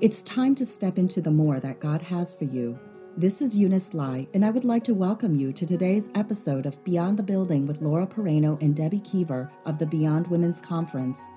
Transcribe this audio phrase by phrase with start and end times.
[0.00, 2.78] It's time to step into the more that God has for you.
[3.16, 6.84] This is Eunice Lai, and I would like to welcome you to today's episode of
[6.84, 11.32] Beyond the Building with Laura Pereno and Debbie Keever of the Beyond Women's Conference.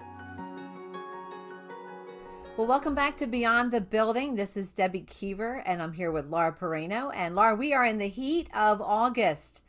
[2.55, 4.35] Well, welcome back to Beyond the Building.
[4.35, 7.11] This is Debbie Keever, and I'm here with Laura Pereno.
[7.15, 9.63] And Laura, we are in the heat of August.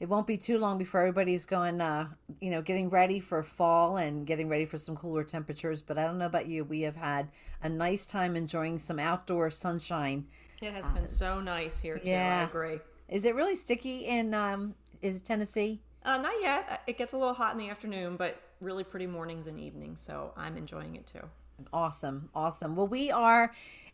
[0.00, 2.08] It won't be too long before everybody's going, uh,
[2.40, 5.82] you know, getting ready for fall and getting ready for some cooler temperatures.
[5.82, 7.28] But I don't know about you, we have had
[7.62, 10.26] a nice time enjoying some outdoor sunshine
[10.60, 12.10] it has been so nice here too.
[12.10, 12.40] Yeah.
[12.40, 12.80] I agree.
[13.08, 15.80] Is it really sticky in um is it Tennessee?
[16.04, 16.66] Uh, not yet.
[16.70, 20.00] Uh, it gets a little hot in the afternoon, but really pretty mornings and evenings.
[20.00, 21.26] So I'm enjoying it too.
[21.72, 22.74] Awesome, awesome.
[22.76, 23.52] Well, we are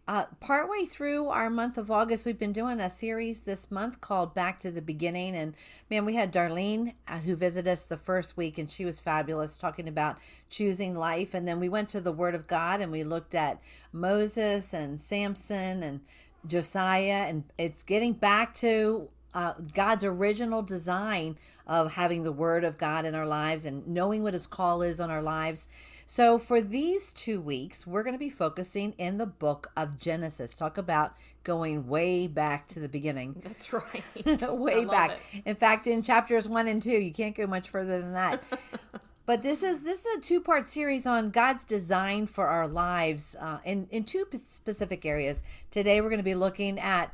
[0.09, 2.27] uh, partway through our month of August.
[2.27, 5.35] We've been doing a series this month called Back to the Beginning.
[5.35, 5.55] And
[5.91, 9.59] man, we had Darlene uh, who visited us the first week, and she was fabulous
[9.59, 11.35] talking about choosing life.
[11.35, 13.61] And then we went to the Word of God and we looked at
[13.93, 16.01] Moses and Samson and
[16.47, 22.79] Josiah, and it's getting back to uh, God's original design of having the Word of
[22.79, 25.69] God in our lives and knowing what His call is on our lives.
[26.09, 30.55] So, for these two weeks, we're going to be focusing in the book of Genesis.
[30.55, 33.43] Talk about going way back to the beginning.
[33.45, 34.05] That's right.
[34.53, 35.19] way back.
[35.33, 35.43] It.
[35.45, 38.43] In fact, in chapters one and two, you can't go much further than that.
[39.27, 43.35] But this is this is a two part series on God's design for our lives
[43.41, 45.43] uh, in in two specific areas.
[45.73, 47.13] Today we're going to be looking at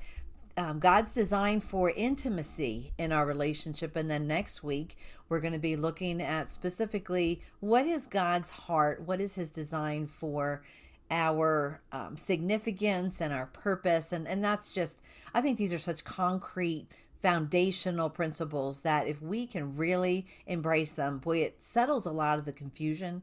[0.56, 4.96] um, God's design for intimacy in our relationship, and then next week
[5.28, 10.06] we're going to be looking at specifically what is God's heart, what is His design
[10.06, 10.62] for
[11.10, 15.00] our um, significance and our purpose, and and that's just
[15.34, 16.86] I think these are such concrete
[17.22, 22.44] foundational principles that if we can really embrace them, boy, it settles a lot of
[22.44, 23.22] the confusion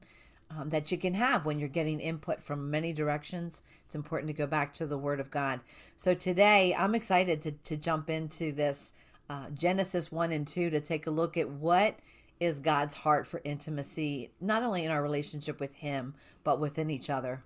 [0.49, 3.61] um, that you can have when you're getting input from many directions.
[3.85, 5.59] It's important to go back to the Word of God.
[5.95, 8.93] So today, I'm excited to, to jump into this
[9.29, 11.99] uh, Genesis 1 and 2 to take a look at what
[12.39, 17.09] is God's heart for intimacy, not only in our relationship with Him, but within each
[17.09, 17.43] other.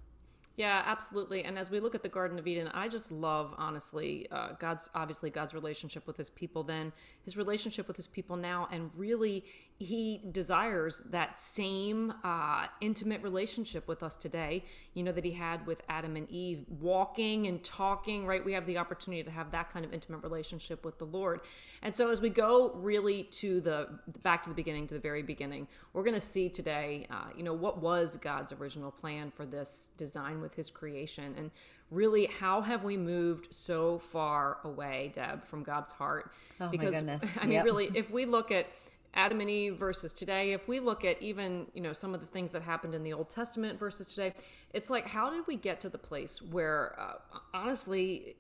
[0.56, 1.44] Yeah, absolutely.
[1.44, 4.88] And as we look at the Garden of Eden, I just love, honestly, uh, God's
[4.94, 6.94] obviously God's relationship with His people then,
[7.26, 9.44] His relationship with His people now, and really
[9.84, 14.64] He desires that same uh, intimate relationship with us today.
[14.94, 18.26] You know that He had with Adam and Eve, walking and talking.
[18.26, 21.42] Right, we have the opportunity to have that kind of intimate relationship with the Lord.
[21.82, 25.24] And so as we go really to the back to the beginning, to the very
[25.24, 29.46] beginning, we're going to see today, uh, you know, what was God's original plan for
[29.46, 31.52] this design with his creation and
[31.92, 36.96] really how have we moved so far away deb from god's heart oh because
[37.42, 38.68] i mean really if we look at
[39.14, 42.26] adam and eve versus today if we look at even you know some of the
[42.26, 44.34] things that happened in the old testament versus today
[44.74, 48.36] it's like how did we get to the place where uh, honestly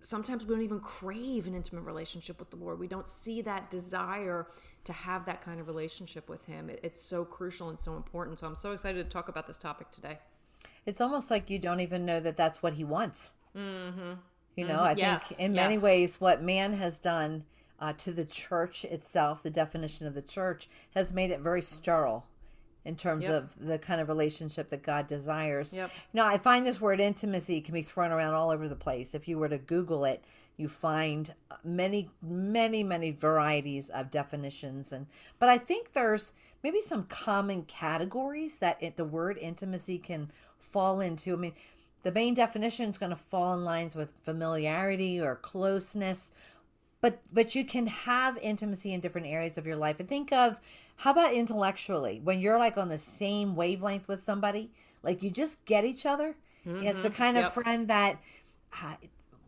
[0.00, 2.78] sometimes we don't even crave an intimate relationship with the Lord.
[2.78, 4.46] We don't see that desire
[4.84, 6.70] to have that kind of relationship with Him.
[6.82, 8.38] It's so crucial and so important.
[8.38, 10.18] So I'm so excited to talk about this topic today.
[10.86, 13.32] It's almost like you don't even know that that's what he wants.
[13.56, 14.12] Mm-hmm.
[14.56, 14.84] You know, mm-hmm.
[14.84, 15.28] I yes.
[15.28, 15.62] think in yes.
[15.62, 17.44] many ways, what man has done
[17.80, 22.26] uh, to the church itself, the definition of the church, has made it very sterile
[22.84, 23.32] in terms yep.
[23.32, 25.72] of the kind of relationship that God desires.
[25.72, 25.90] Yep.
[26.12, 29.14] Now, I find this word intimacy can be thrown around all over the place.
[29.14, 30.24] If you were to Google it,
[30.56, 34.92] you find many, many, many varieties of definitions.
[34.92, 35.06] And
[35.38, 41.00] but I think there's maybe some common categories that it, the word intimacy can fall
[41.00, 41.32] into.
[41.32, 41.54] I mean,
[42.02, 46.32] the main definition is going to fall in lines with familiarity or closeness,
[47.00, 50.00] but but you can have intimacy in different areas of your life.
[50.00, 50.60] And think of
[50.96, 54.70] how about intellectually when you're like on the same wavelength with somebody,
[55.02, 56.34] like you just get each other.
[56.66, 56.86] Mm-hmm.
[56.86, 57.52] It's the kind of yep.
[57.52, 58.18] friend that.
[58.72, 58.94] Uh,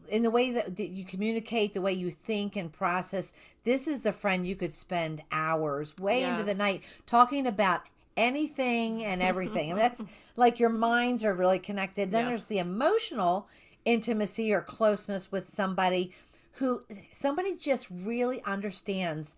[0.09, 4.03] in the way that, that you communicate, the way you think and process, this is
[4.03, 6.33] the friend you could spend hours, way yes.
[6.33, 7.83] into the night, talking about
[8.17, 9.71] anything and everything.
[9.71, 10.05] I mean, that's
[10.37, 12.11] like your minds are really connected.
[12.11, 12.31] Then yes.
[12.31, 13.47] there's the emotional
[13.85, 16.13] intimacy or closeness with somebody
[16.53, 16.83] who
[17.13, 19.37] somebody just really understands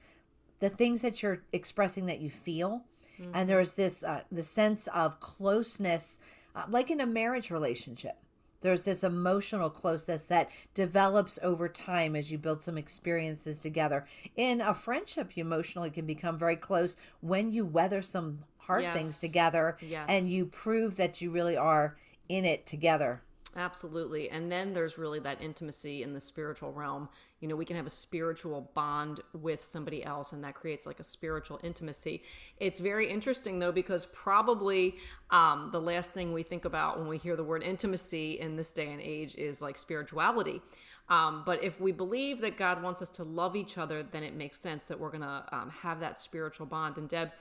[0.61, 2.85] the things that you're expressing that you feel.
[3.21, 3.33] Mm-hmm.
[3.35, 6.19] And there's this uh, the sense of closeness,
[6.55, 8.17] uh, like in a marriage relationship
[8.63, 14.07] there's this emotional closeness that develops over time as you build some experiences together.
[14.37, 18.97] In a friendship, you emotionally can become very close when you weather some hard yes.
[18.97, 20.07] things together yes.
[20.09, 21.97] and you prove that you really are
[22.29, 23.23] in it together.
[23.55, 24.31] Absolutely.
[24.31, 27.11] And then there's really that intimacy in the spiritual realm.
[27.41, 31.01] You know, we can have a spiritual bond with somebody else, and that creates like
[31.01, 32.23] a spiritual intimacy.
[32.57, 34.97] It's very interesting, though, because probably
[35.31, 38.71] um, the last thing we think about when we hear the word intimacy in this
[38.71, 40.63] day and age is like spirituality.
[41.11, 44.35] Um, but if we believe that God wants us to love each other, then it
[44.35, 46.97] makes sense that we're going to um, have that spiritual bond.
[46.97, 47.33] And Deb,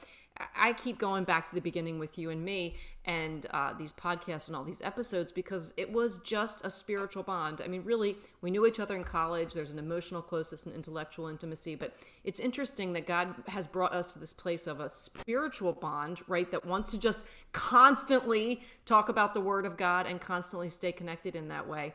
[0.56, 2.76] I keep going back to the beginning with you and me
[3.06, 7.62] and uh, these podcasts and all these episodes because it was just a spiritual bond.
[7.64, 9.54] I mean, really, we knew each other in college.
[9.54, 14.14] There's an emotional closeness and intellectual intimacy, but it's interesting that God has brought us
[14.14, 16.50] to this place of a spiritual bond, right?
[16.52, 21.36] That wants to just constantly talk about the Word of God and constantly stay connected
[21.36, 21.94] in that way.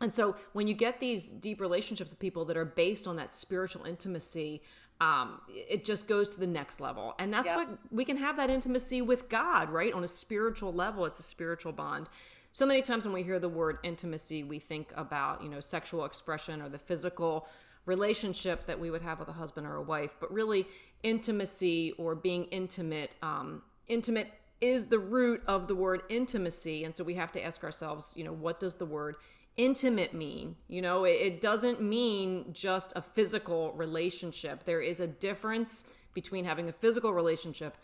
[0.00, 3.32] And so when you get these deep relationships with people that are based on that
[3.32, 4.60] spiritual intimacy,
[5.04, 7.14] um, it just goes to the next level.
[7.18, 7.56] And that's yep.
[7.56, 9.92] what we can have that intimacy with God, right?
[9.92, 12.08] On a spiritual level, it's a spiritual bond.
[12.52, 16.06] So many times when we hear the word intimacy, we think about, you know, sexual
[16.06, 17.46] expression or the physical
[17.84, 20.14] relationship that we would have with a husband or a wife.
[20.20, 20.66] But really,
[21.02, 26.84] intimacy or being intimate, um, intimate is the root of the word intimacy.
[26.84, 29.16] And so we have to ask ourselves, you know, what does the word
[29.56, 30.56] intimate mean?
[30.68, 34.64] You know, it, it doesn't mean just a physical relationship.
[34.64, 37.76] There is a difference between having a physical relationship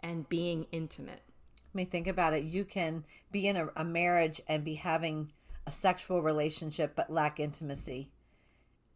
[0.00, 1.22] and being intimate.
[1.58, 2.44] I mean, think about it.
[2.44, 5.32] You can be in a, a marriage and be having
[5.66, 8.10] a sexual relationship but lack intimacy.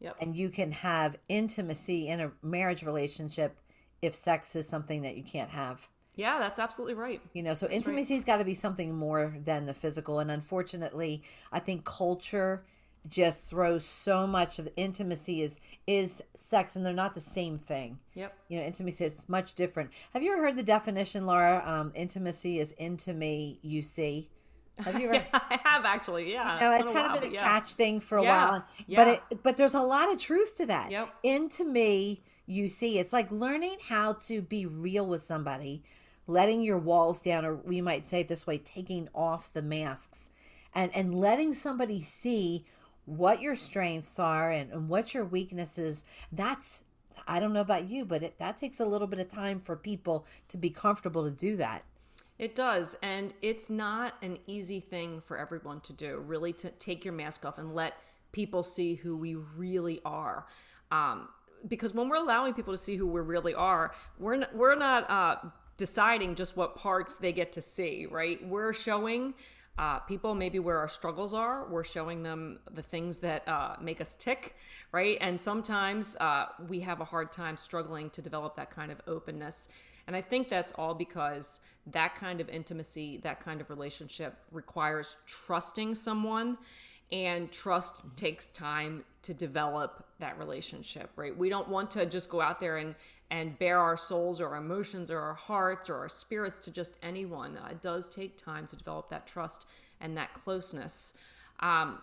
[0.01, 0.17] Yep.
[0.21, 3.59] And you can have intimacy in a marriage relationship
[4.01, 5.89] if sex is something that you can't have.
[6.17, 7.21] Yeah, that's absolutely right.
[7.33, 8.27] You know, so that's intimacy's right.
[8.27, 10.19] got to be something more than the physical.
[10.19, 11.23] And unfortunately,
[11.53, 12.65] I think culture
[13.09, 17.59] just throws so much of the intimacy is is sex and they're not the same
[17.59, 17.99] thing.
[18.15, 18.37] Yep.
[18.49, 19.91] You know, intimacy is much different.
[20.13, 21.63] Have you ever heard the definition, Laura?
[21.65, 24.29] Um, intimacy is into me, you see.
[24.79, 25.15] Have you ever?
[25.15, 26.33] yeah, I have actually.
[26.33, 27.45] Yeah, you know, it's, it's kind while, of been a yeah.
[27.45, 28.51] catch thing for a yeah.
[28.51, 29.05] while, yeah.
[29.05, 30.91] but it, but there's a lot of truth to that.
[30.91, 31.15] Yep.
[31.23, 32.99] Into me, you see.
[32.99, 35.83] It's like learning how to be real with somebody
[36.27, 40.31] letting your walls down, or we might say it this way, taking off the masks
[40.75, 42.65] and, and letting somebody see
[43.05, 46.05] what your strengths are and, and what your weaknesses.
[46.31, 46.83] That's,
[47.27, 49.75] I don't know about you, but it, that takes a little bit of time for
[49.75, 51.83] people to be comfortable to do that.
[52.39, 52.97] It does.
[53.03, 57.45] And it's not an easy thing for everyone to do, really, to take your mask
[57.45, 57.99] off and let
[58.33, 60.47] people see who we really are.
[60.93, 61.29] Um,
[61.69, 65.11] because when we're allowing people to see who we really are, we're not, we're not
[65.11, 65.37] uh,
[65.77, 68.47] deciding just what parts they get to see, right?
[68.47, 69.35] We're showing
[69.79, 71.67] uh, people maybe where our struggles are.
[71.69, 74.57] We're showing them the things that uh, make us tick,
[74.93, 75.17] right?
[75.21, 79.71] And sometimes uh, we have a hard time struggling to develop that kind of openness.
[80.07, 85.17] And I think that's all because that kind of intimacy, that kind of relationship requires
[85.27, 86.59] trusting someone
[87.13, 91.37] and trust takes time to develop that relationship right?
[91.37, 92.95] We don't want to just go out there and
[93.31, 96.99] and bare our souls or our emotions or our hearts or our spirits to just
[97.03, 97.59] anyone.
[97.71, 99.67] It does take time to develop that trust
[100.01, 101.15] and that closeness.
[101.61, 101.99] Um,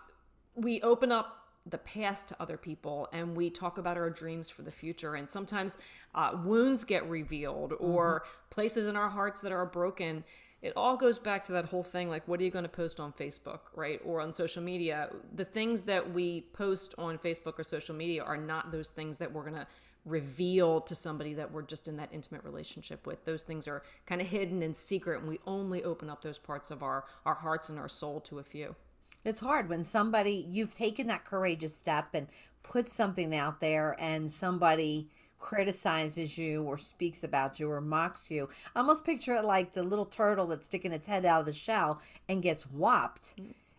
[0.55, 4.61] we open up the past to other people and we talk about our dreams for
[4.61, 5.15] the future.
[5.15, 5.77] And sometimes
[6.15, 8.49] uh, wounds get revealed or mm-hmm.
[8.49, 10.23] places in our hearts that are broken
[10.61, 12.99] it all goes back to that whole thing like what are you going to post
[12.99, 15.09] on facebook right or on social media?
[15.33, 19.31] The things that we post on facebook or social media are not those things that
[19.31, 19.67] we're going to
[20.05, 23.25] reveal to somebody that we're just in that intimate relationship with.
[23.25, 26.71] Those things are kind of hidden and secret and we only open up those parts
[26.71, 28.75] of our our hearts and our soul to a few.
[29.23, 32.27] It's hard when somebody you've taken that courageous step and
[32.63, 38.49] put something out there and somebody criticizes you or speaks about you or mocks you.
[38.75, 41.53] I almost picture it like the little turtle that's sticking its head out of the
[41.53, 43.35] shell and gets whopped.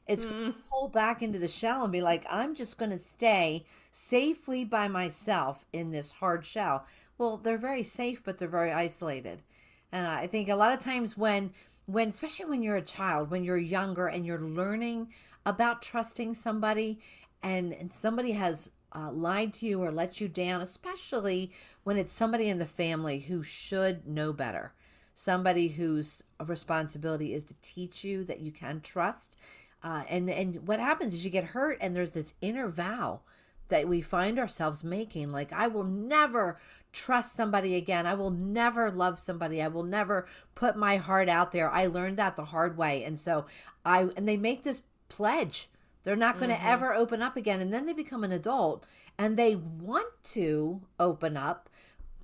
[0.07, 0.31] It's mm.
[0.31, 3.65] going to pull back into the shell and be like, I'm just going to stay
[3.91, 6.85] safely by myself in this hard shell.
[7.19, 9.43] Well, they're very safe, but they're very isolated.
[9.91, 11.53] And I think a lot of times when,
[11.87, 15.09] when, especially when you're a child, when you're younger and you're learning
[15.45, 17.01] about trusting somebody
[17.43, 21.51] and, and somebody has uh, lied to you or let you down, especially
[21.85, 24.73] when it's somebody in the family who should know better.
[25.15, 29.37] Somebody whose responsibility is to teach you that you can trust.
[29.83, 33.21] Uh, and and what happens is you get hurt, and there's this inner vow
[33.69, 36.59] that we find ourselves making, like I will never
[36.93, 38.07] trust somebody again.
[38.07, 39.63] I will never love somebody.
[39.63, 41.71] I will never put my heart out there.
[41.71, 43.47] I learned that the hard way, and so
[43.85, 45.69] I and they make this pledge
[46.09, 46.67] they're not going to mm-hmm.
[46.67, 47.61] ever open up again.
[47.61, 48.87] And then they become an adult
[49.19, 51.69] and they want to open up,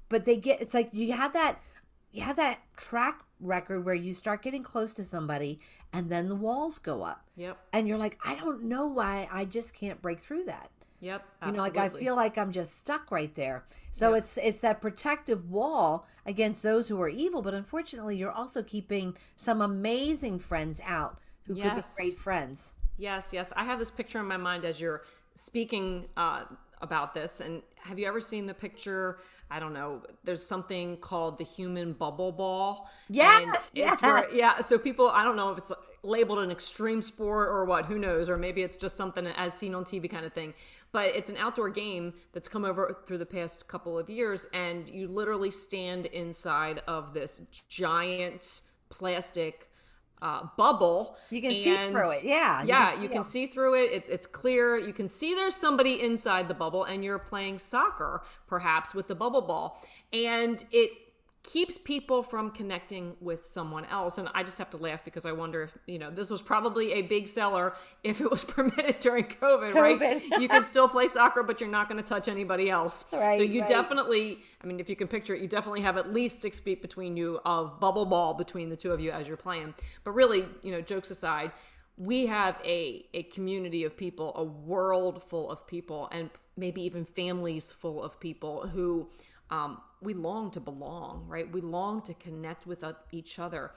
[0.08, 1.60] but they get, it's like you have that,
[2.10, 5.60] you have that track record where you start getting close to somebody
[5.92, 7.26] and then the walls go up.
[7.36, 7.58] Yep.
[7.74, 10.70] And you're like, I don't know why I just can't break through that.
[11.00, 11.22] Yep.
[11.44, 13.64] You know, like I feel like I'm just stuck right there.
[13.90, 18.62] So it's it's that protective wall against those who are evil, but unfortunately you're also
[18.62, 21.96] keeping some amazing friends out who Yes.
[21.96, 22.72] could be great friends.
[22.96, 23.52] Yes, yes.
[23.56, 25.02] I have this picture in my mind as you're
[25.34, 26.44] speaking uh,
[26.80, 27.40] about this.
[27.40, 29.18] And have you ever seen the picture?
[29.50, 30.02] I don't know.
[30.22, 32.88] There's something called the human bubble ball.
[33.08, 34.02] Yes, it's yes.
[34.02, 34.60] where- yeah.
[34.60, 35.72] So people, I don't know if it's
[36.02, 37.86] labeled an extreme sport or what.
[37.86, 38.28] Who knows?
[38.30, 40.54] Or maybe it's just something as seen on TV kind of thing.
[40.92, 44.88] But it's an outdoor game that's come over through the past couple of years, and
[44.88, 49.68] you literally stand inside of this giant plastic.
[50.24, 52.24] Uh, bubble You can see through it.
[52.24, 53.92] Yeah, yeah you can see through it.
[53.92, 54.78] It's it's clear.
[54.78, 59.14] You can see there's somebody inside the bubble, and you're playing soccer, perhaps with the
[59.14, 60.92] bubble ball, and it
[61.44, 64.16] keeps people from connecting with someone else.
[64.18, 66.94] And I just have to laugh because I wonder if you know this was probably
[66.94, 70.22] a big seller if it was permitted during COVID, right?
[70.40, 73.04] You can still play soccer, but you're not going to touch anybody else.
[73.12, 73.68] Right, So you right.
[73.68, 76.80] definitely, I mean, if you can picture it, you definitely have at least six feet
[76.82, 79.74] between you of bubble ball between the two of you as you're playing.
[80.02, 81.52] But really, you know, jokes aside,
[81.96, 87.04] we have a a community of people, a world full of people, and maybe even
[87.04, 89.08] families full of people who
[89.50, 91.50] um, we long to belong, right?
[91.50, 93.72] We long to connect with each other.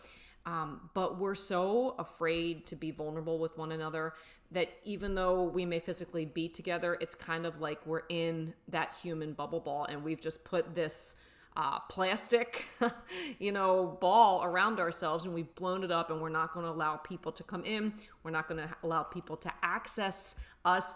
[0.45, 4.13] Um, but we're so afraid to be vulnerable with one another
[4.51, 8.95] that even though we may physically be together, it's kind of like we're in that
[9.01, 11.17] human bubble ball and we've just put this
[11.57, 12.65] uh, plastic,
[13.39, 16.71] you know, ball around ourselves and we've blown it up and we're not going to
[16.71, 17.91] allow people to come in.
[18.23, 20.95] We're not going to allow people to access us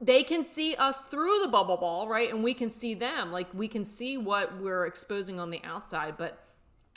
[0.00, 2.32] they can see us through the bubble ball, right?
[2.32, 3.32] And we can see them.
[3.32, 6.44] Like we can see what we're exposing on the outside, but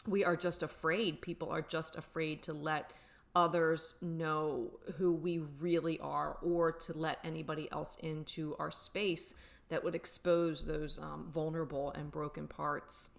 [0.07, 1.21] we are just afraid.
[1.21, 2.91] People are just afraid to let
[3.35, 9.35] others know who we really are or to let anybody else into our space
[9.69, 13.09] that would expose those um, vulnerable and broken parts.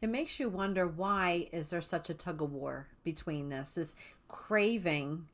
[0.00, 3.94] It makes you wonder why is there such a tug of war between this this
[4.26, 5.26] craving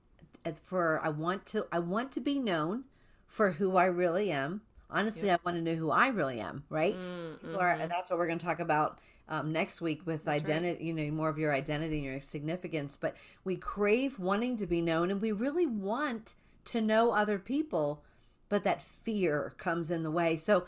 [0.62, 2.85] for I want to I want to be known
[3.28, 4.62] for who I really am.
[4.90, 6.97] Honestly, I want to know who I really am, right?
[6.97, 10.82] Mm, are- and that's what we're going to talk about um, next week with identity,
[10.87, 12.97] you know, more of your identity and your significance.
[12.97, 16.35] But we crave wanting to be known and we really want
[16.66, 18.02] to know other people,
[18.49, 20.37] but that fear comes in the way.
[20.37, 20.64] So,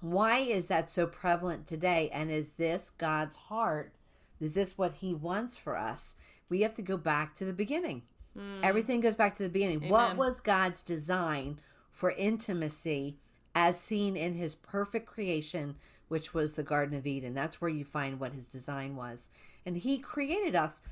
[0.00, 2.10] why is that so prevalent today?
[2.12, 3.92] And is this God's heart?
[4.40, 6.16] Is this what He wants for us?
[6.48, 8.02] We have to go back to the beginning.
[8.36, 8.60] Mm.
[8.62, 9.88] Everything goes back to the beginning.
[9.88, 11.58] What was God's design
[11.90, 13.18] for intimacy
[13.54, 15.76] as seen in His perfect creation,
[16.08, 17.34] which was the Garden of Eden?
[17.34, 19.28] That's where you find what His design was.
[19.64, 20.82] And He created us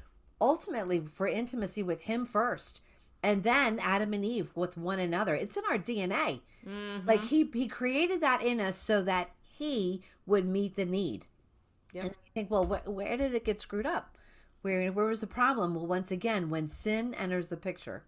[0.41, 2.81] ultimately for intimacy with Him first.
[3.23, 5.35] And then Adam and Eve with one another.
[5.35, 6.41] It's in our DNA.
[6.67, 7.07] Mm-hmm.
[7.07, 11.27] Like he he created that in us so that he would meet the need.
[11.93, 12.05] Yep.
[12.05, 14.17] And you think, well, wh- where did it get screwed up?
[14.63, 15.75] Where where was the problem?
[15.75, 18.05] Well, once again, when sin enters the picture,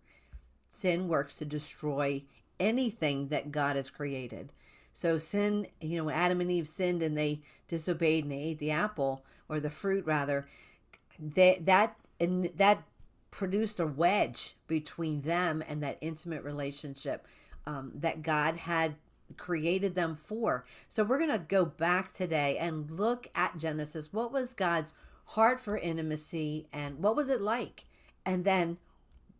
[0.68, 2.24] sin works to destroy
[2.60, 4.52] anything that God has created.
[4.92, 8.70] So sin, you know, Adam and Eve sinned and they disobeyed and they ate the
[8.70, 10.46] apple or the fruit rather,
[11.18, 12.82] that and that
[13.30, 17.26] produced a wedge between them and that intimate relationship
[17.66, 18.96] um, that God had
[19.36, 20.64] created them for.
[20.88, 24.12] So we're going to go back today and look at Genesis.
[24.12, 24.92] What was God's
[25.26, 27.84] heart for intimacy and what was it like?
[28.26, 28.78] And then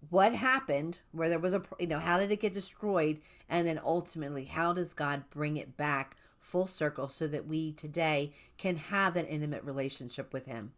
[0.09, 3.79] what happened where there was a you know how did it get destroyed and then
[3.85, 9.13] ultimately how does god bring it back full circle so that we today can have
[9.13, 10.73] that intimate relationship with him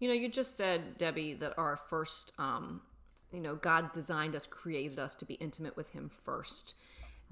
[0.00, 2.80] You know, you just said, Debbie, that our first, um,
[3.32, 6.74] you know, God designed us, created us to be intimate with Him first.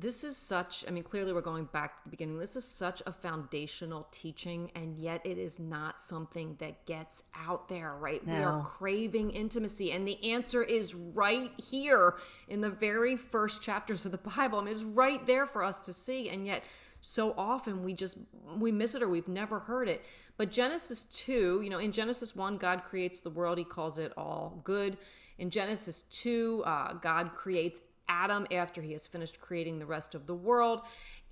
[0.00, 2.38] This is such, I mean, clearly we're going back to the beginning.
[2.38, 7.68] This is such a foundational teaching, and yet it is not something that gets out
[7.68, 8.24] there, right?
[8.24, 12.14] We are craving intimacy, and the answer is right here
[12.46, 14.60] in the very first chapters of the Bible.
[14.60, 16.62] I mean, it's right there for us to see, and yet
[17.00, 18.18] so often we just
[18.56, 20.04] we miss it or we've never heard it
[20.36, 24.12] but genesis 2 you know in genesis 1 god creates the world he calls it
[24.16, 24.98] all good
[25.38, 30.26] in genesis 2 uh, god creates adam after he has finished creating the rest of
[30.26, 30.82] the world.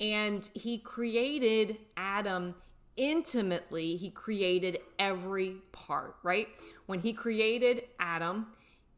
[0.00, 2.54] And he created adam
[2.96, 3.96] intimately.
[3.96, 6.48] He created every part right?
[6.86, 8.46] When he created adam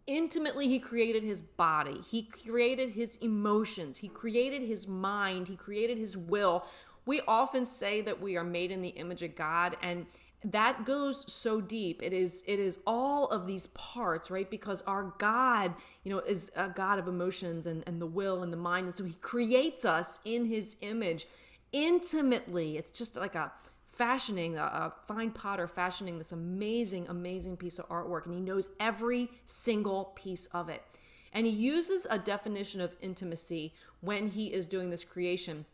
[0.07, 2.01] intimately he created his body.
[2.11, 3.99] He created his emotions.
[3.99, 5.49] He created his mind.
[5.49, 6.65] He created his will.
[7.07, 10.07] We often say that we are made in the image of god and
[10.45, 12.03] that goes so deep.
[12.03, 14.49] It is it is all of these parts right?
[14.49, 18.53] Because our god you know is a god of emotions and, and the will and
[18.53, 18.87] the mind.
[18.87, 21.27] And so he creates us in his image
[21.73, 22.77] intimately.
[22.77, 23.53] It's just like a
[23.87, 28.27] fashioning a, a fine potter fashioning this amazing amazing piece of artwork.
[28.27, 30.85] And he knows every single piece of it.
[31.33, 35.67] And he uses a definition of intimacy when he is doing this creation.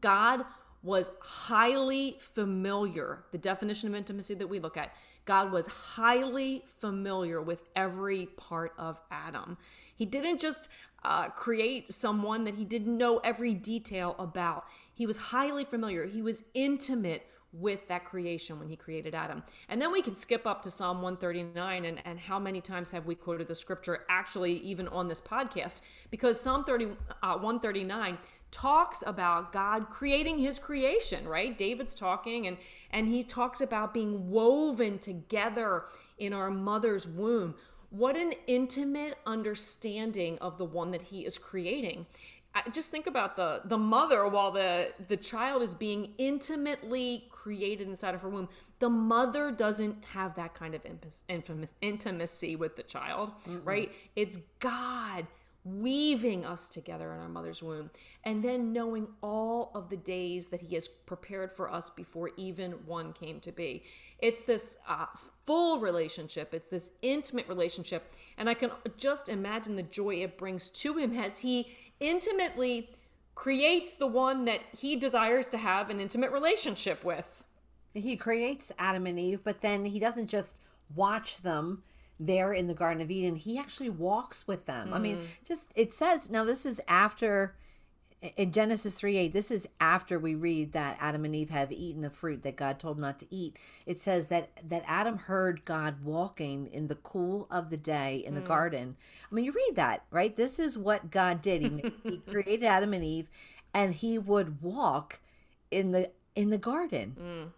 [0.00, 0.44] God
[0.84, 3.24] was highly familiar.
[3.32, 8.74] The definition of intimacy that we look at, God was highly familiar with every part
[8.78, 9.56] of Adam.
[9.96, 10.68] He didn't just
[11.02, 14.64] uh, create someone that he didn't know every detail about.
[14.92, 16.06] He was highly familiar.
[16.06, 17.26] He was intimate
[17.60, 19.42] with that creation when he created Adam.
[19.68, 23.06] And then we can skip up to Psalm 139 and, and how many times have
[23.06, 25.80] we quoted the scripture actually even on this podcast
[26.10, 26.86] because Psalm 30
[27.22, 28.18] uh, 139
[28.50, 31.56] talks about God creating his creation, right?
[31.56, 32.56] David's talking and
[32.90, 35.84] and he talks about being woven together
[36.18, 37.56] in our mother's womb.
[37.90, 42.06] What an intimate understanding of the one that he is creating.
[42.54, 47.88] I just think about the the mother while the the child is being intimately created
[47.88, 48.48] inside of her womb.
[48.78, 50.82] The mother doesn't have that kind of
[51.28, 53.92] infamous intimacy with the child, mm right?
[54.14, 55.26] It's God
[55.64, 57.90] weaving us together in our mother's womb,
[58.22, 62.72] and then knowing all of the days that He has prepared for us before even
[62.86, 63.82] one came to be.
[64.18, 65.06] It's this uh,
[65.46, 70.68] full relationship, it's this intimate relationship, and I can just imagine the joy it brings
[70.70, 72.90] to Him as He intimately
[73.34, 77.44] creates the one that He desires to have an intimate relationship with.
[77.94, 80.58] He creates Adam and Eve, but then He doesn't just
[80.94, 81.82] watch them
[82.26, 84.88] there in the Garden of Eden, he actually walks with them.
[84.88, 84.92] Mm.
[84.92, 85.26] I mean, mm.
[85.44, 87.54] just it says now this is after
[88.36, 92.00] in Genesis 3 8, this is after we read that Adam and Eve have eaten
[92.00, 93.58] the fruit that God told them not to eat.
[93.86, 98.34] It says that that Adam heard God walking in the cool of the day in
[98.34, 98.46] the mm.
[98.46, 98.96] garden.
[99.30, 100.34] I mean, you read that, right?
[100.34, 101.62] This is what God did.
[101.62, 103.28] He, he created Adam and Eve,
[103.72, 105.20] and he would walk
[105.70, 107.16] in the in the garden.
[107.20, 107.52] Mm.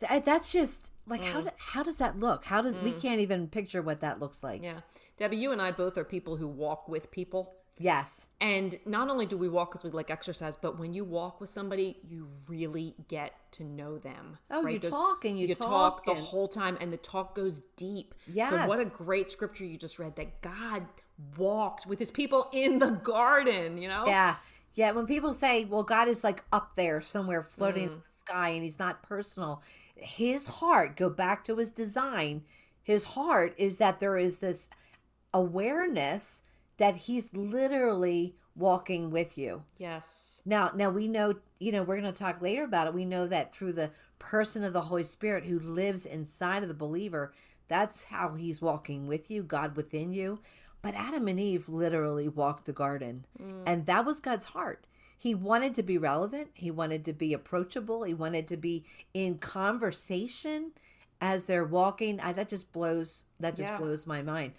[0.00, 1.32] That's just like mm.
[1.32, 2.44] how do, how does that look?
[2.46, 2.84] How does mm.
[2.84, 4.62] we can't even picture what that looks like.
[4.62, 4.80] Yeah,
[5.16, 7.54] Debbie, you and I both are people who walk with people.
[7.80, 8.28] Yes.
[8.42, 11.48] And not only do we walk because we like exercise, but when you walk with
[11.48, 14.36] somebody, you really get to know them.
[14.50, 14.74] Oh, right?
[14.82, 16.16] you talk and you, you talk, talk and...
[16.18, 18.14] the whole time, and the talk goes deep.
[18.30, 18.50] Yes.
[18.50, 20.86] So what a great scripture you just read that God
[21.38, 23.78] walked with His people in the garden.
[23.78, 24.04] You know?
[24.06, 24.36] Yeah.
[24.74, 24.92] Yeah.
[24.92, 27.92] When people say, "Well, God is like up there somewhere, floating mm.
[27.92, 29.62] in the sky, and He's not personal,"
[30.02, 32.42] his heart, go back to his design,
[32.82, 34.68] his heart is that there is this
[35.32, 36.42] awareness
[36.78, 39.62] that he's literally walking with you.
[39.78, 40.42] Yes.
[40.44, 42.94] Now, now we know, you know, we're going to talk later about it.
[42.94, 46.74] We know that through the person of the Holy Spirit who lives inside of the
[46.74, 47.32] believer,
[47.68, 50.40] that's how he's walking with you, God within you.
[50.82, 53.62] But Adam and Eve literally walked the garden, mm.
[53.66, 54.86] and that was God's heart.
[55.18, 56.48] He wanted to be relevant.
[56.54, 58.04] He wanted to be approachable.
[58.04, 60.72] He wanted to be in conversation
[61.20, 62.20] as they're walking.
[62.20, 63.24] I, that just blows.
[63.38, 63.76] That just yeah.
[63.76, 64.54] blows my mind.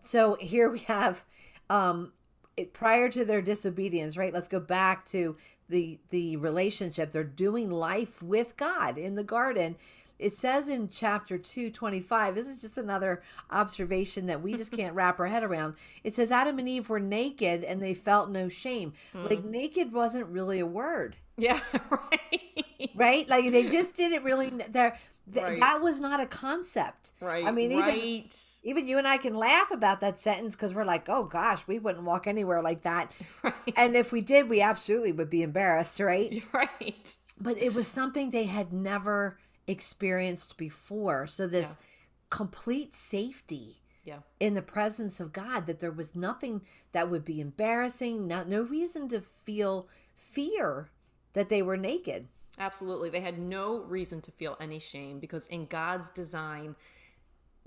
[0.00, 1.24] So here we have,
[1.68, 2.12] um,
[2.56, 4.32] it, prior to their disobedience, right?
[4.32, 5.36] Let's go back to
[5.68, 7.10] the the relationship.
[7.10, 9.76] They're doing life with God in the garden
[10.18, 15.20] it says in chapter 225 this is just another observation that we just can't wrap
[15.20, 15.74] our head around.
[16.04, 18.92] It says adam and eve were naked and they felt no shame.
[19.14, 19.28] Mm.
[19.28, 21.16] like naked wasn't really a word.
[21.36, 22.90] Yeah right.
[22.94, 23.28] Right?
[23.28, 24.98] Like they just didn't really there
[25.32, 25.60] th- right.
[25.60, 27.12] that was not a concept.
[27.20, 28.36] Right i mean even right.
[28.62, 31.78] even you and i can laugh about that sentence because we're like oh gosh we
[31.78, 33.12] wouldn't walk anywhere like that.
[33.42, 33.54] Right.
[33.76, 36.42] and if we did we absolutely would be embarrassed right?
[36.52, 37.16] Right.
[37.40, 41.28] But it was something they had never experienced before.
[41.28, 41.86] So this yeah.
[42.30, 44.20] complete safety yeah.
[44.40, 48.62] in the presence of God that there was nothing that would be embarrassing, not no
[48.62, 50.88] reason to feel fear
[51.34, 52.26] that they were naked.
[52.58, 53.10] Absolutely.
[53.10, 56.74] They had no reason to feel any shame because in God's design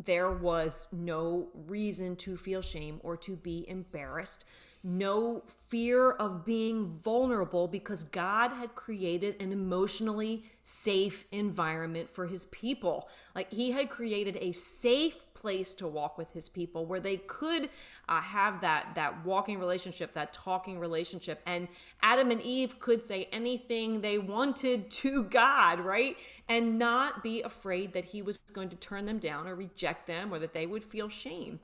[0.03, 4.45] there was no reason to feel shame or to be embarrassed
[4.83, 12.45] no fear of being vulnerable because God had created an emotionally safe environment for his
[12.45, 13.07] people.
[13.35, 17.69] Like he had created a safe place to walk with his people where they could
[18.09, 21.67] uh, have that that walking relationship, that talking relationship and
[22.01, 26.17] Adam and Eve could say anything they wanted to God, right?
[26.49, 30.33] And not be afraid that he was going to turn them down or reject them
[30.33, 31.59] or that they would feel shame.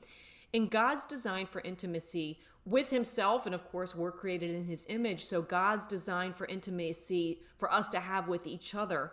[0.52, 5.24] In God's design for intimacy, with himself and of course we're created in his image
[5.24, 9.12] so god's design for intimacy for us to have with each other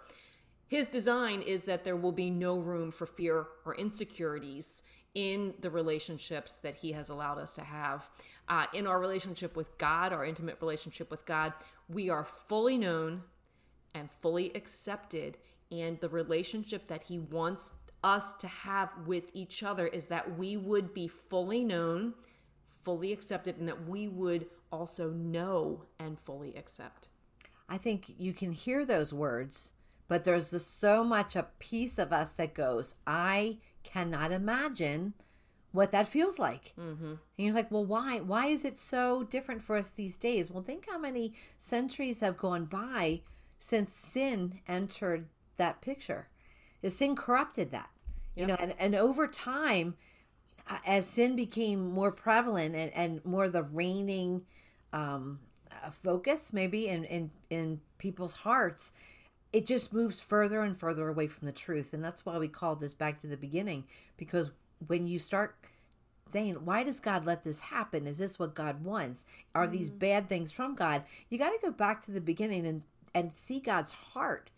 [0.67, 4.81] his design is that there will be no room for fear or insecurities
[5.13, 8.09] in the relationships that he has allowed us to have.
[8.49, 11.53] Uh, in our relationship with God, our intimate relationship with God,
[11.87, 13.23] we are fully known
[13.93, 15.37] and fully accepted.
[15.71, 20.57] And the relationship that he wants us to have with each other is that we
[20.57, 22.13] would be fully known,
[22.85, 27.09] fully accepted, and that we would also know and fully accept.
[27.67, 29.73] I think you can hear those words,
[30.07, 35.13] but there's just so much a piece of us that goes, I cannot imagine
[35.71, 36.73] what that feels like.
[36.79, 37.05] Mm-hmm.
[37.05, 38.19] And you're like, well, why?
[38.19, 40.49] Why is it so different for us these days?
[40.49, 43.21] Well, think how many centuries have gone by
[43.57, 46.29] since sin entered that picture.
[46.87, 47.89] Sin corrupted that,
[48.35, 48.41] yep.
[48.41, 49.95] you know, and, and over time,
[50.85, 54.41] as sin became more prevalent and, and more the reigning
[54.93, 55.39] um,
[55.91, 58.93] focus, maybe in, in in people's hearts,
[59.53, 61.93] it just moves further and further away from the truth.
[61.93, 63.85] And that's why we called this back to the beginning,
[64.17, 64.51] because
[64.87, 65.55] when you start
[66.33, 68.07] saying, why does God let this happen?
[68.07, 69.25] Is this what God wants?
[69.53, 69.71] Are mm.
[69.71, 71.03] these bad things from God?
[71.29, 74.49] You got to go back to the beginning and, and see God's heart.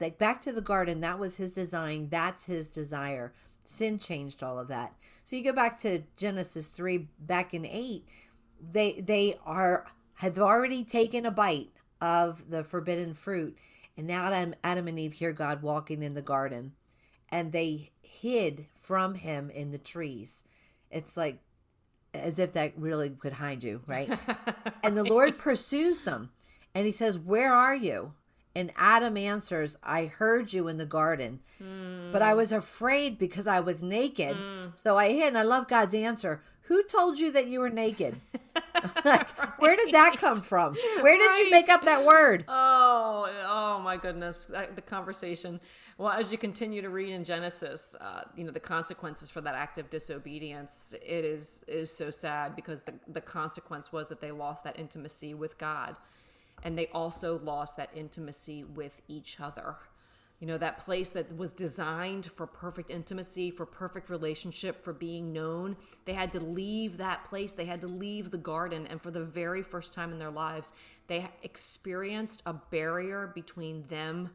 [0.00, 3.32] Like back to the garden, that was his design, that's his desire.
[3.68, 4.94] Sin changed all of that.
[5.24, 8.04] So you go back to Genesis 3, back in 8,
[8.60, 13.56] they they are have already taken a bite of the forbidden fruit
[13.96, 16.72] and now Adam, Adam and Eve hear God walking in the garden
[17.30, 20.44] and they hid from him in the trees.
[20.90, 21.38] It's like
[22.14, 24.18] as if that really could hide you, right?
[24.82, 26.30] and the Lord pursues them
[26.74, 28.12] and he says, Where are you?
[28.56, 32.10] And Adam answers, I heard you in the garden, mm.
[32.10, 34.34] but I was afraid because I was naked.
[34.34, 34.70] Mm.
[34.74, 35.28] So I hid.
[35.28, 36.40] And I love God's answer.
[36.62, 38.16] Who told you that you were naked?
[39.04, 39.50] like, right.
[39.58, 40.74] where did that come from?
[41.02, 41.42] Where did right.
[41.44, 42.46] you make up that word?
[42.48, 45.60] Oh, oh my goodness, the conversation.
[45.98, 49.54] Well, as you continue to read in Genesis, uh, you know the consequences for that
[49.54, 50.94] act of disobedience.
[51.02, 55.34] It is is so sad because the the consequence was that they lost that intimacy
[55.34, 55.96] with God,
[56.62, 59.76] and they also lost that intimacy with each other.
[60.40, 65.32] You know that place that was designed for perfect intimacy for perfect relationship for being
[65.32, 69.10] known they had to leave that place they had to leave the garden and for
[69.10, 70.74] the very first time in their lives
[71.06, 74.28] they experienced a barrier between them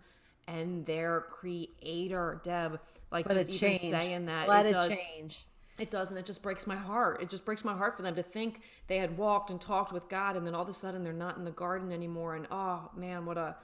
[0.48, 2.80] and their creator deb.
[3.12, 3.92] Like Let just even change.
[3.92, 5.46] saying that Let it, it does change
[5.82, 6.18] it doesn't.
[6.18, 7.22] it just breaks my heart.
[7.22, 10.08] It just breaks my heart for them to think they had walked and talked with
[10.10, 12.36] God, and then all of a sudden they're not in the garden anymore.
[12.36, 13.56] And oh man, what a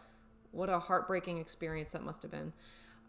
[0.52, 2.54] what a heartbreaking experience that must have been.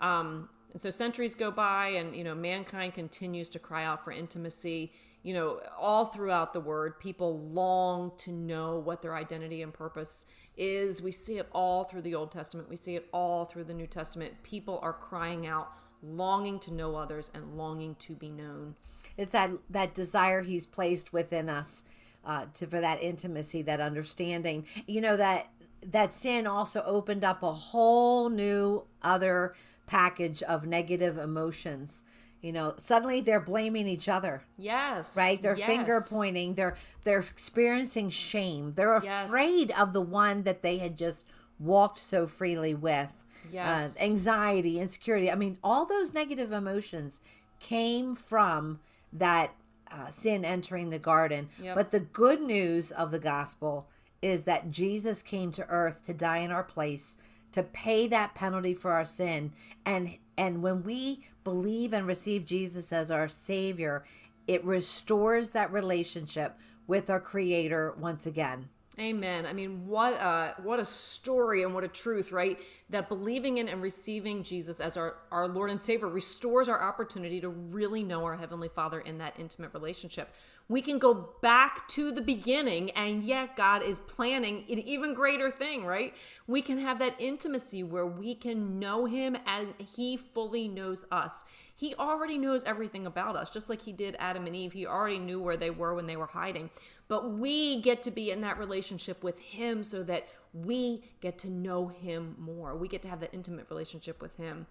[0.01, 4.13] Um, and so centuries go by, and you know, mankind continues to cry out for
[4.13, 4.93] intimacy.
[5.23, 10.27] You know, all throughout the word, people long to know what their identity and purpose
[10.57, 11.03] is.
[11.03, 12.69] We see it all through the Old Testament.
[12.69, 14.35] We see it all through the New Testament.
[14.43, 18.75] People are crying out, longing to know others and longing to be known.
[19.17, 21.85] It's that that desire He's placed within us
[22.25, 24.67] uh, to for that intimacy, that understanding.
[24.87, 25.49] You know that
[25.83, 29.55] that sin also opened up a whole new other
[29.87, 32.05] package of negative emotions
[32.43, 35.67] you know suddenly they're blaming each other yes right they're yes.
[35.67, 39.81] finger pointing they're they're experiencing shame they're afraid yes.
[39.81, 41.25] of the one that they had just
[41.59, 43.97] walked so freely with uh, yes.
[43.97, 45.31] uh, anxiety insecurity.
[45.31, 47.21] I mean all those negative emotions
[47.61, 48.81] came from
[49.13, 49.55] that
[49.91, 51.49] uh, sin entering the garden.
[51.61, 51.75] Yep.
[51.75, 53.89] but the good news of the gospel
[54.21, 57.17] is that Jesus came to earth to die in our place
[57.53, 59.53] to pay that penalty for our sin.
[59.85, 64.05] And and when we believe and receive Jesus as our savior
[64.47, 69.47] it restores that relationship with our creator once again Amen.
[69.47, 72.59] I mean, what a what a story and what a truth, right?
[72.91, 77.41] That believing in and receiving Jesus as our, our Lord and Savior restores our opportunity
[77.41, 80.35] to really know our Heavenly Father in that intimate relationship
[80.69, 85.51] we can go back to the beginning and yet God is planning an even greater
[85.51, 86.13] thing, right?
[86.47, 91.45] We can have that intimacy where we can know him as he fully knows us.
[91.75, 94.75] He already knows everything about us, just like he did Adam and Eve.
[94.75, 96.69] He already knew where they were when they were hiding.
[97.07, 101.51] But we get to be in that relationship with him so that we get to
[101.51, 102.77] know him more.
[102.77, 104.67] We get to have that intimate relationship with him.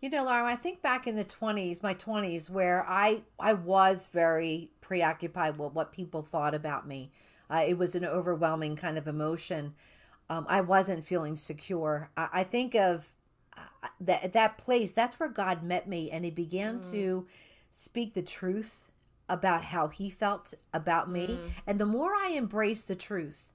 [0.00, 4.06] You know, Laura, I think back in the 20s, my 20s, where I I was
[4.06, 7.10] very preoccupied with what people thought about me.
[7.50, 9.74] Uh, it was an overwhelming kind of emotion.
[10.30, 12.10] Um, I wasn't feeling secure.
[12.16, 13.12] I, I think of
[13.56, 14.92] uh, that that place.
[14.92, 16.90] That's where God met me, and He began mm.
[16.92, 17.26] to
[17.70, 18.90] speak the truth
[19.28, 21.26] about how He felt about me.
[21.26, 21.50] Mm.
[21.66, 23.52] And the more I embraced the truth,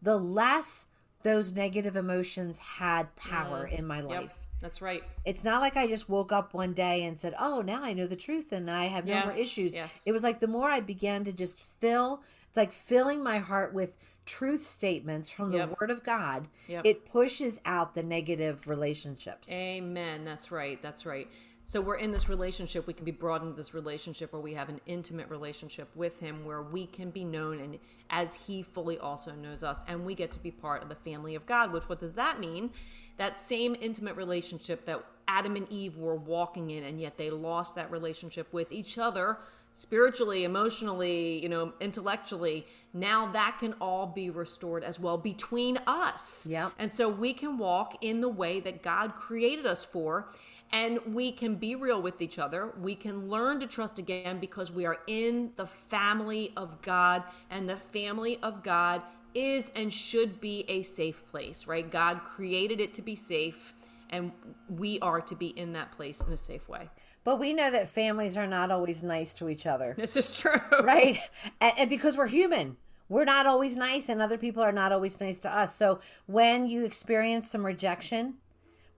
[0.00, 0.86] the less
[1.22, 4.46] those negative emotions had power in my Yep, life.
[4.62, 5.02] That's right.
[5.26, 8.06] It's not like I just woke up one day and said, "Oh, now I know
[8.06, 10.02] the truth and I have no more issues." yes.
[10.06, 13.74] It was like the more I began to just fill, it's like filling my heart
[13.74, 15.80] with truth statements from the Yep.
[15.80, 16.48] Word of God.
[16.68, 16.86] Yep.
[16.86, 19.50] It pushes out the negative relationships.
[19.50, 20.24] Amen.
[20.24, 20.80] That's right.
[20.80, 21.28] That's right.
[21.64, 22.86] So we're in this relationship.
[22.86, 26.44] We can be brought into this relationship where we have an intimate relationship with Him,
[26.44, 27.78] where we can be known, and
[28.10, 31.34] as He fully also knows us, and we get to be part of the family
[31.34, 31.72] of God.
[31.72, 32.70] Which what does that mean?
[33.16, 37.76] That same intimate relationship that Adam and Eve were walking in, and yet they lost
[37.76, 39.38] that relationship with each other
[39.72, 42.66] spiritually, emotionally, you know, intellectually.
[42.92, 46.46] Now that can all be restored as well between us.
[46.48, 46.70] Yeah.
[46.78, 50.28] And so we can walk in the way that God created us for,
[50.72, 52.72] and we can be real with each other.
[52.80, 57.68] We can learn to trust again because we are in the family of God, and
[57.68, 59.02] the family of God
[59.34, 61.90] is and should be a safe place, right?
[61.90, 63.74] God created it to be safe,
[64.10, 64.32] and
[64.68, 66.90] we are to be in that place in a safe way.
[67.24, 69.94] But we know that families are not always nice to each other.
[69.96, 70.60] This is true.
[70.82, 71.20] right?
[71.60, 72.76] And, and because we're human,
[73.08, 75.74] we're not always nice, and other people are not always nice to us.
[75.74, 78.34] So when you experience some rejection,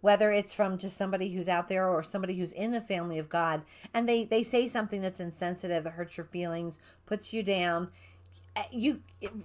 [0.04, 3.30] whether it's from just somebody who's out there or somebody who's in the family of
[3.30, 3.62] God,
[3.94, 7.88] and they they say something that's insensitive that hurts your feelings, puts you down,
[8.54, 9.00] eh, you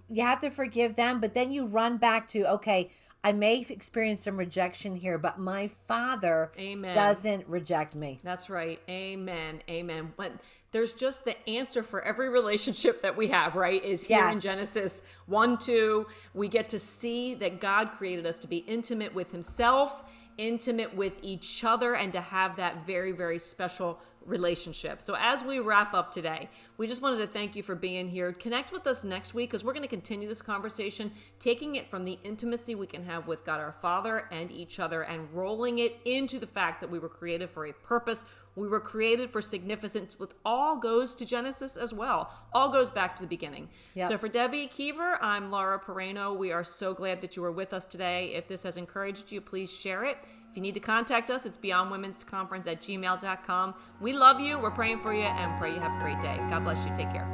[0.09, 2.91] you have to forgive them, but then you run back to okay.
[3.23, 6.93] I may experience some rejection here, but my father Amen.
[6.93, 8.19] doesn't reject me.
[8.23, 8.79] That's right.
[8.89, 9.61] Amen.
[9.69, 10.13] Amen.
[10.15, 10.33] But
[10.71, 13.83] there's just the answer for every relationship that we have, right?
[13.83, 16.05] Is here in Genesis 1 2.
[16.33, 20.03] We get to see that God created us to be intimate with Himself,
[20.39, 25.01] intimate with each other, and to have that very, very special relationship.
[25.01, 28.31] So, as we wrap up today, we just wanted to thank you for being here.
[28.31, 32.05] Connect with us next week because we're going to continue this conversation, taking it from
[32.05, 35.99] the intimacy we can have with God our Father and each other, and rolling it
[36.05, 38.25] into the fact that we were created for a purpose.
[38.59, 42.29] We were created for significance, with all goes to Genesis as well.
[42.53, 43.69] All goes back to the beginning.
[43.93, 44.09] Yep.
[44.09, 46.37] So, for Debbie Keever, I'm Laura Pereno.
[46.37, 48.33] We are so glad that you were with us today.
[48.35, 50.17] If this has encouraged you, please share it.
[50.51, 53.75] If you need to contact us, it's beyondwomen'sconference at gmail.com.
[54.01, 54.59] We love you.
[54.59, 56.37] We're praying for you and pray you have a great day.
[56.49, 56.93] God bless you.
[56.93, 57.27] Take care.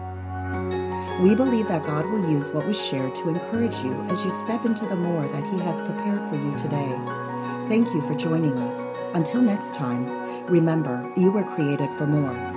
[1.21, 4.65] We believe that God will use what was shared to encourage you as you step
[4.65, 7.24] into the more that He has prepared for you today.
[7.67, 8.87] Thank you for joining us.
[9.15, 10.05] Until next time,
[10.45, 12.54] remember, you were created for more.